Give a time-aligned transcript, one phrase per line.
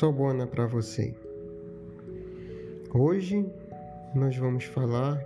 [0.00, 1.14] Sobona para você.
[2.94, 3.46] Hoje
[4.14, 5.22] nós vamos falar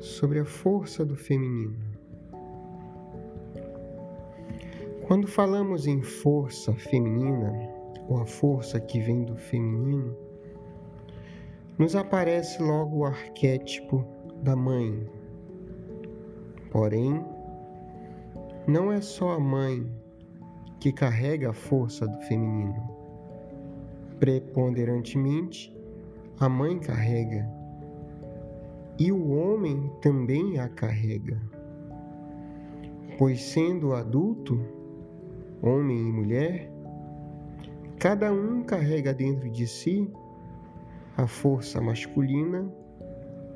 [0.00, 1.76] sobre a força do feminino.
[5.06, 7.52] Quando falamos em força feminina,
[8.08, 10.16] ou a força que vem do feminino,
[11.78, 14.02] nos aparece logo o arquétipo
[14.42, 15.06] da mãe.
[16.70, 17.22] Porém,
[18.66, 19.86] não é só a mãe
[20.80, 22.97] que carrega a força do feminino.
[24.18, 25.72] Preponderantemente,
[26.40, 27.48] a mãe carrega
[28.98, 31.40] e o homem também a carrega.
[33.16, 34.60] Pois, sendo adulto,
[35.62, 36.72] homem e mulher,
[37.98, 40.10] cada um carrega dentro de si
[41.16, 42.72] a força masculina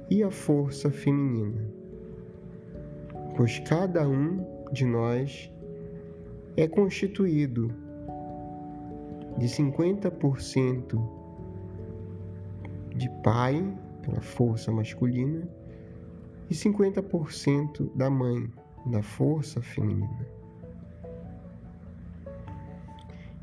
[0.08, 1.68] e a força feminina.
[3.36, 5.50] Pois cada um de nós
[6.56, 7.81] é constituído
[9.38, 11.22] de 50%
[12.94, 15.48] de pai, pela força masculina,
[16.50, 18.52] e 50% da mãe,
[18.86, 20.26] da força feminina.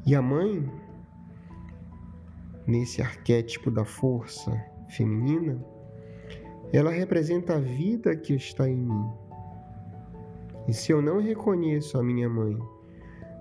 [0.05, 0.69] E a mãe,
[2.67, 4.51] nesse arquétipo da força
[4.89, 5.63] feminina,
[6.71, 9.09] ela representa a vida que está em mim.
[10.67, 12.57] E se eu não reconheço a minha mãe,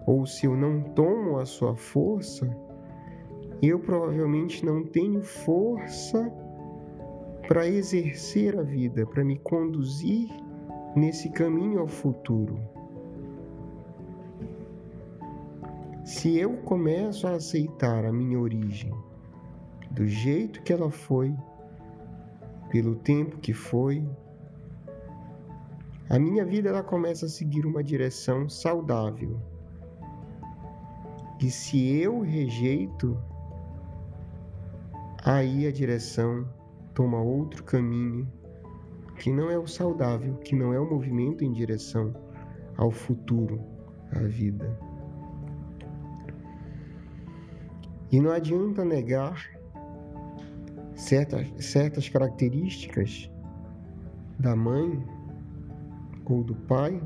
[0.08, 2.48] ou se eu não tomo a sua força,
[3.60, 6.32] eu provavelmente não tenho força
[7.46, 10.30] para exercer a vida, para me conduzir
[10.96, 12.58] nesse caminho ao futuro.
[16.06, 18.94] Se eu começo a aceitar a minha origem
[19.90, 21.36] do jeito que ela foi,
[22.70, 24.02] pelo tempo que foi,
[26.08, 29.38] a minha vida ela começa a seguir uma direção saudável
[31.40, 33.16] e se eu rejeito,
[35.24, 36.48] aí a direção
[36.94, 38.26] toma outro caminho
[39.16, 42.12] que não é o saudável, que não é o movimento em direção
[42.76, 43.60] ao futuro,
[44.12, 44.78] à vida.
[48.10, 49.48] E não adianta negar
[50.94, 53.30] certas, certas características
[54.38, 55.04] da mãe
[56.24, 57.00] ou do pai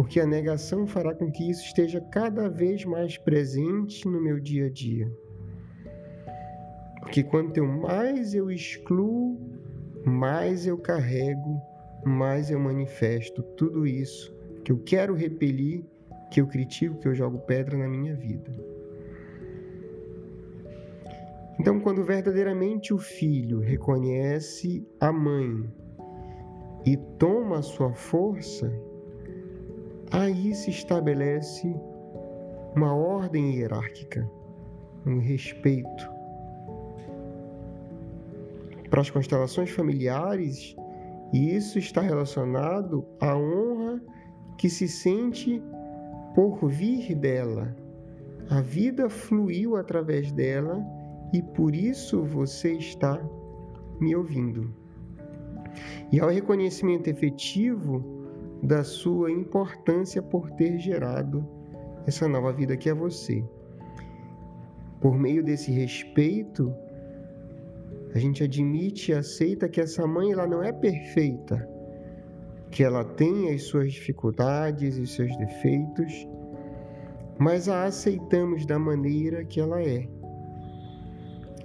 [0.00, 4.64] porque a negação fará com que isso esteja cada vez mais presente no meu dia
[4.64, 5.14] a dia.
[7.00, 9.38] Porque quanto mais eu excluo,
[10.02, 11.60] mais eu carrego,
[12.02, 14.34] mais eu manifesto tudo isso
[14.64, 15.84] que eu quero repelir,
[16.30, 18.50] que eu critico, que eu jogo pedra na minha vida.
[21.58, 25.70] Então, quando verdadeiramente o filho reconhece a mãe
[26.86, 28.72] e toma a sua força,
[30.10, 31.74] aí se estabelece
[32.74, 34.28] uma ordem hierárquica,
[35.06, 36.10] um respeito.
[38.88, 40.74] Para as constelações familiares,
[41.32, 44.02] isso está relacionado à honra
[44.58, 45.62] que se sente
[46.34, 47.74] por vir dela.
[48.50, 50.84] A vida fluiu através dela
[51.32, 53.20] e por isso você está
[54.00, 54.74] me ouvindo.
[56.10, 58.19] E ao reconhecimento efetivo,
[58.62, 61.46] da sua importância por ter gerado
[62.06, 63.44] essa nova vida que é você.
[65.00, 66.74] Por meio desse respeito,
[68.14, 71.68] a gente admite e aceita que essa mãe ela não é perfeita,
[72.70, 76.26] que ela tem as suas dificuldades e seus defeitos,
[77.38, 80.06] mas a aceitamos da maneira que ela é.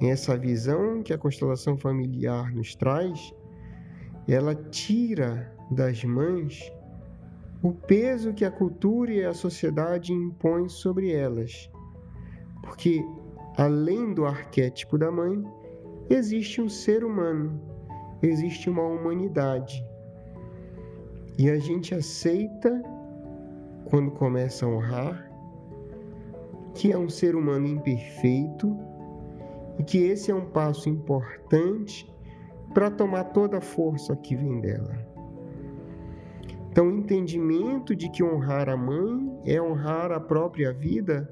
[0.01, 3.33] Essa visão que a constelação familiar nos traz,
[4.27, 6.71] ela tira das mães
[7.61, 11.69] o peso que a cultura e a sociedade impõem sobre elas.
[12.61, 13.03] Porque,
[13.57, 15.43] além do arquétipo da mãe,
[16.09, 17.61] existe um ser humano,
[18.21, 19.83] existe uma humanidade.
[21.37, 22.81] E a gente aceita,
[23.85, 25.31] quando começa a honrar,
[26.73, 28.77] que é um ser humano imperfeito
[29.79, 32.09] e que esse é um passo importante
[32.73, 35.14] para tomar toda a força que vem dela.
[36.75, 41.31] Então, o entendimento de que honrar a mãe é honrar a própria vida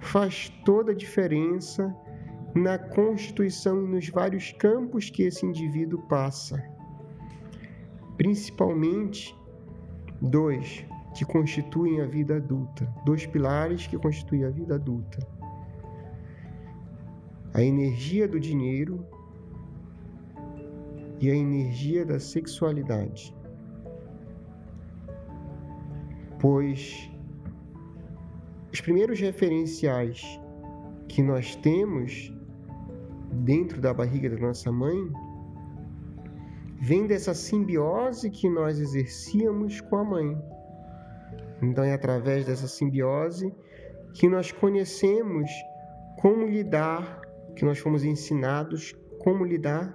[0.00, 1.96] faz toda a diferença
[2.52, 6.60] na constituição e nos vários campos que esse indivíduo passa.
[8.16, 9.32] Principalmente
[10.20, 10.84] dois
[11.14, 15.24] que constituem a vida adulta, dois pilares que constituem a vida adulta.
[17.54, 19.06] A energia do dinheiro
[21.20, 23.32] e a energia da sexualidade
[26.42, 27.08] pois
[28.72, 30.40] os primeiros referenciais
[31.08, 32.34] que nós temos
[33.44, 35.08] dentro da barriga da nossa mãe
[36.80, 40.36] vem dessa simbiose que nós exercíamos com a mãe.
[41.62, 43.54] Então é através dessa simbiose
[44.12, 45.48] que nós conhecemos
[46.20, 47.20] como lidar,
[47.54, 49.94] que nós fomos ensinados como lidar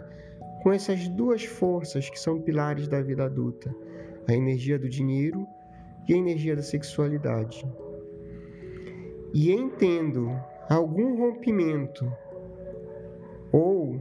[0.64, 3.76] com essas duas forças que são pilares da vida adulta:
[4.26, 5.46] a energia do dinheiro
[6.08, 7.68] e a energia da sexualidade.
[9.34, 10.30] E entendo
[10.70, 12.12] algum rompimento
[13.52, 14.00] ou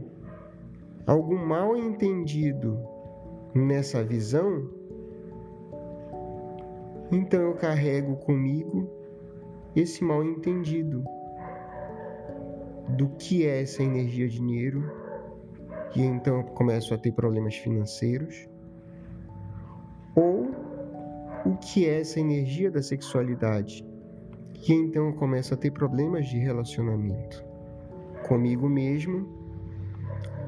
[1.05, 2.79] algum mal entendido
[3.53, 4.69] nessa visão,
[7.11, 8.89] então eu carrego comigo
[9.75, 11.03] esse mal entendido
[12.89, 14.91] do que é essa energia dinheiro
[15.95, 18.47] e então eu começo a ter problemas financeiros
[20.15, 20.66] ou
[21.47, 23.85] o que é essa energia da sexualidade
[24.67, 27.43] e então eu começo a ter problemas de relacionamento
[28.27, 29.27] comigo mesmo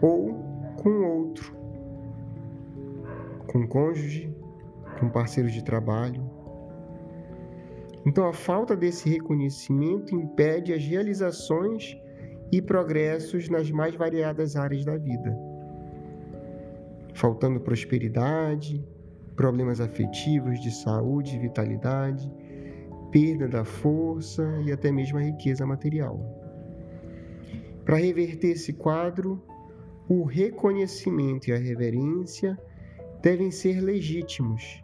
[0.02, 0.34] ou
[0.78, 1.56] com outro,
[3.48, 4.34] com cônjuge,
[5.00, 6.22] com parceiro de trabalho.
[8.06, 11.98] Então a falta desse reconhecimento impede as realizações
[12.52, 15.38] e progressos nas mais variadas áreas da vida.
[17.14, 18.84] Faltando prosperidade,
[19.40, 22.30] problemas afetivos, de saúde vitalidade,
[23.10, 26.20] perda da força e até mesmo a riqueza material.
[27.86, 29.42] Para reverter esse quadro,
[30.10, 32.60] o reconhecimento e a reverência
[33.22, 34.82] devem ser legítimos.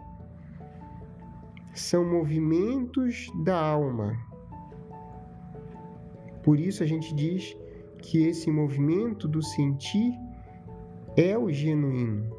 [1.73, 4.17] São movimentos da alma.
[6.41, 7.57] Por isso a gente diz
[7.97, 10.13] que esse movimento do sentir
[11.17, 12.34] é o genuíno.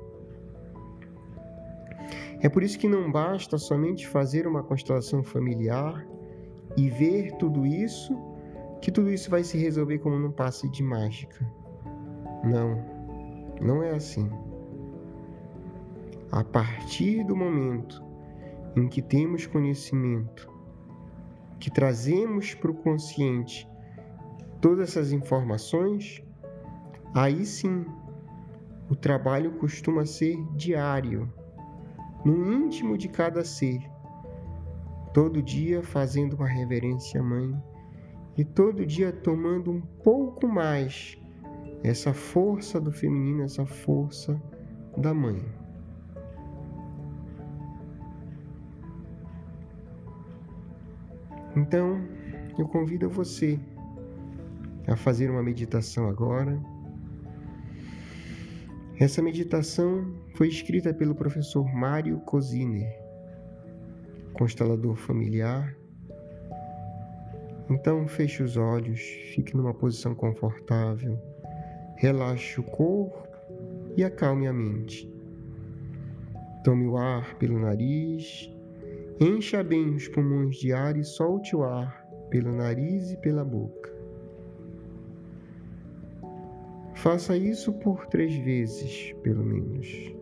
[2.41, 6.07] É por isso que não basta somente fazer uma constelação familiar
[6.77, 8.15] e ver tudo isso,
[8.81, 11.47] que tudo isso vai se resolver como num passe de mágica.
[12.45, 12.85] Não,
[13.61, 14.29] não é assim.
[16.31, 18.05] A partir do momento
[18.77, 20.51] em que temos conhecimento,
[21.59, 23.67] que trazemos para o consciente
[24.61, 26.23] todas essas informações,
[27.15, 27.87] aí sim
[28.91, 31.33] o trabalho costuma ser diário,
[32.27, 33.89] no íntimo de cada ser,
[35.15, 37.57] todo dia fazendo uma reverência à mãe
[38.37, 41.17] e todo dia tomando um pouco mais
[41.85, 44.43] essa força do feminino, essa força
[44.97, 45.41] da mãe.
[51.55, 52.01] Então,
[52.59, 53.57] eu convido você
[54.89, 56.61] a fazer uma meditação agora.
[58.99, 62.93] Essa meditação foi escrita pelo professor Mário Cosiner,
[64.33, 65.77] constelador familiar.
[67.69, 69.01] Então, feche os olhos,
[69.35, 71.19] fique numa posição confortável
[71.97, 73.27] relaxe o corpo
[73.97, 75.11] e acalme a mente.
[76.63, 78.51] Tome o ar pelo nariz,
[79.21, 83.95] encha bem os pulmões de ar e solte o ar pelo nariz e pela boca.
[86.95, 90.16] Faça isso por três vezes, pelo menos.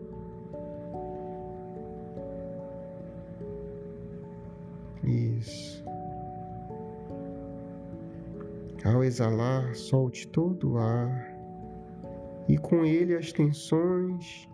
[9.05, 11.35] Exalar, solte todo o ar
[12.49, 14.49] e com ele as tensões.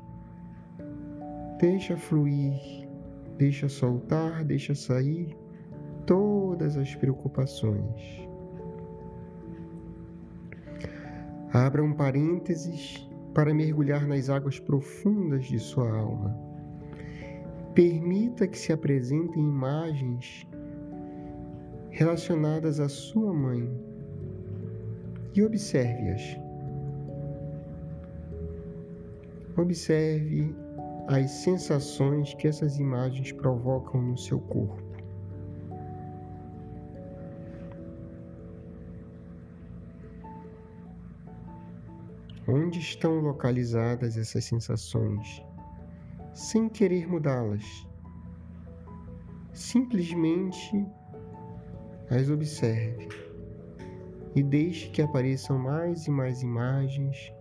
[1.59, 2.89] Deixa fluir,
[3.37, 5.37] deixa soltar, deixa sair
[6.07, 8.29] todas as preocupações.
[11.53, 16.37] Abra um parênteses para mergulhar nas águas profundas de sua alma.
[17.75, 20.47] Permita que se apresentem imagens
[21.91, 23.69] relacionadas à sua mãe
[25.35, 26.39] e observe-as.
[29.57, 30.55] Observe
[31.07, 34.83] as sensações que essas imagens provocam no seu corpo.
[42.49, 45.43] Onde estão localizadas essas sensações?
[46.33, 47.65] Sem querer mudá-las.
[49.53, 50.87] Simplesmente
[52.09, 53.30] as observe
[54.35, 57.33] e deixe que apareçam mais e mais imagens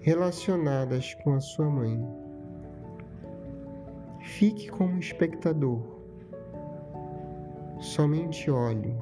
[0.00, 1.98] relacionadas com a sua mãe.
[4.20, 5.80] Fique como espectador.
[7.80, 8.94] Somente olhe.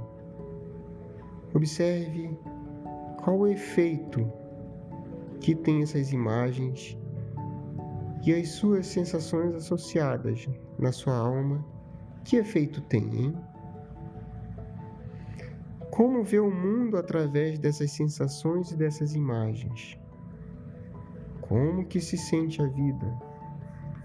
[1.54, 2.36] Observe
[3.22, 4.30] qual o efeito
[5.40, 6.96] que tem essas imagens
[8.24, 11.64] e as suas sensações associadas na sua alma.
[12.24, 13.34] Que efeito tem, hein?
[15.92, 20.00] Como vê o mundo através dessas sensações e dessas imagens.
[21.42, 23.14] Como que se sente a vida?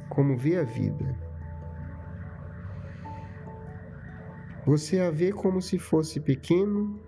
[0.09, 1.17] Como vê a vida?
[4.65, 6.99] Você a vê como se fosse pequeno,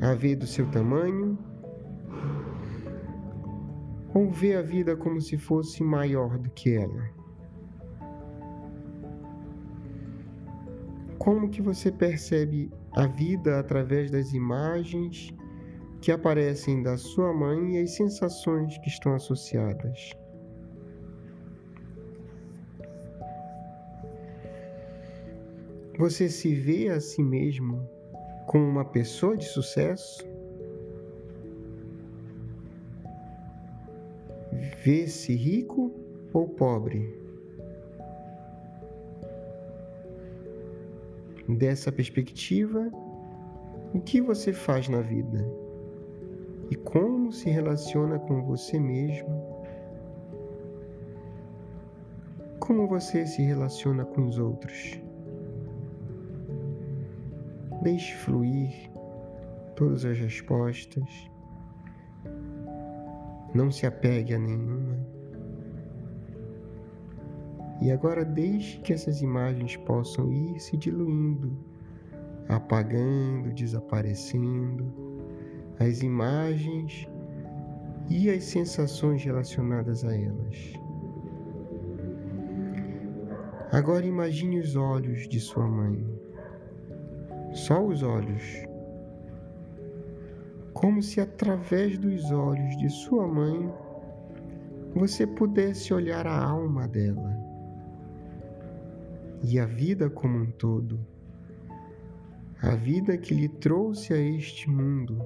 [0.00, 1.38] a vê do seu tamanho,
[4.12, 7.21] ou vê a vida como se fosse maior do que ela?
[11.22, 15.32] Como que você percebe a vida através das imagens
[16.00, 20.10] que aparecem da sua mãe e as sensações que estão associadas?
[25.96, 27.88] Você se vê a si mesmo
[28.48, 30.26] como uma pessoa de sucesso?
[34.84, 35.94] Vê-se rico
[36.32, 37.21] ou pobre?
[41.56, 42.90] Dessa perspectiva,
[43.94, 45.46] o que você faz na vida?
[46.70, 49.52] E como se relaciona com você mesmo?
[52.58, 54.98] Como você se relaciona com os outros?
[57.82, 58.90] Deixe fluir
[59.76, 61.30] todas as respostas.
[63.54, 65.11] Não se apegue a nenhuma.
[67.82, 71.58] E agora deixe que essas imagens possam ir se diluindo,
[72.48, 74.86] apagando, desaparecendo.
[75.80, 77.08] As imagens
[78.08, 80.74] e as sensações relacionadas a elas.
[83.72, 86.06] Agora imagine os olhos de sua mãe
[87.52, 88.64] só os olhos.
[90.72, 93.74] Como se através dos olhos de sua mãe
[94.94, 97.41] você pudesse olhar a alma dela
[99.42, 101.04] e a vida como um todo,
[102.62, 105.20] a vida que lhe trouxe a este mundo,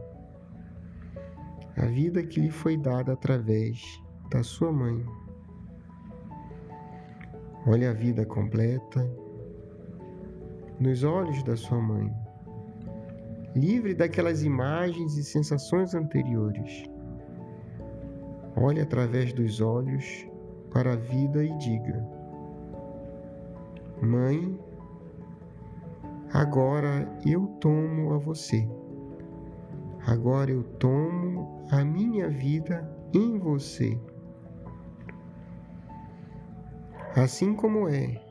[1.76, 5.04] a vida que lhe foi dada através da sua mãe.
[7.66, 9.06] Olhe a vida completa
[10.80, 12.10] nos olhos da sua mãe,
[13.54, 16.84] livre daquelas imagens e sensações anteriores.
[18.56, 20.26] Olhe através dos olhos
[20.72, 22.15] para a vida e diga:
[24.02, 24.58] Mãe,
[26.32, 28.68] agora eu tomo a você.
[30.06, 33.98] Agora eu tomo a minha vida em você.
[37.14, 38.26] Assim como é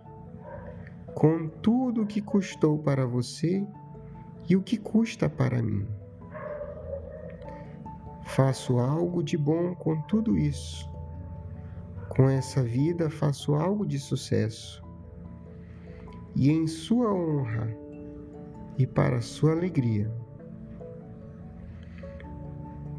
[1.16, 3.66] com tudo o que custou para você
[4.50, 5.88] e o que custa para mim.
[8.26, 10.88] Faço algo de bom com tudo isso.
[12.10, 14.85] Com essa vida faço algo de sucesso.
[16.36, 17.68] E em sua honra
[18.78, 20.12] e para sua alegria.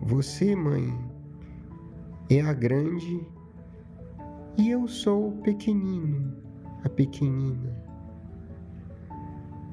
[0.02, 0.96] Você, mãe,
[2.30, 3.26] é a grande
[4.58, 6.32] e eu sou o pequenino,
[6.82, 7.76] a pequenina.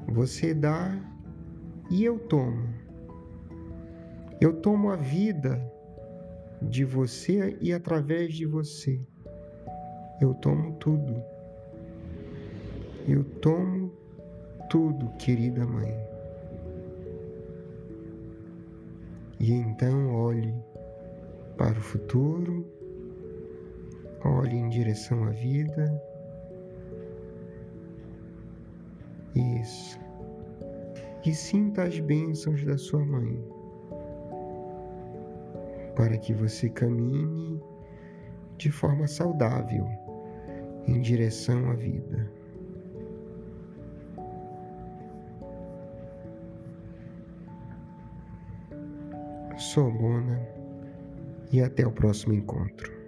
[0.08, 0.94] Você dá
[1.90, 2.68] e eu tomo.
[4.40, 5.58] Eu tomo a vida
[6.60, 9.00] de você e através de você.
[10.20, 11.22] Eu tomo tudo.
[13.06, 13.92] Eu tomo
[14.70, 15.94] tudo, querida mãe.
[19.40, 20.54] E então olhe
[21.56, 22.66] para o futuro,
[24.24, 26.02] olhe em direção à vida
[29.34, 29.98] Isso.
[31.24, 33.36] E sinta as bênçãos da sua mãe,
[35.96, 37.60] para que você caminhe
[38.56, 39.88] de forma saudável
[40.86, 42.30] em direção à vida.
[49.56, 50.40] Sou Bona
[51.52, 53.03] e até o próximo encontro.